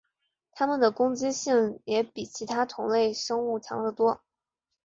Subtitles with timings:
[0.51, 4.23] 它们的攻击性也比其他同类生物强得多。